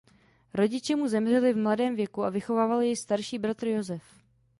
[0.53, 4.03] Rodiče mu zemřeli v mladém věku a vychovával jej starší bratr Josef.